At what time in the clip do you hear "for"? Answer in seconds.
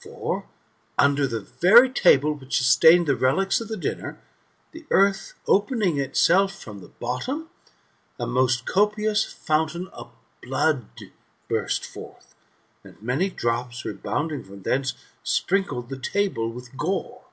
0.00-0.46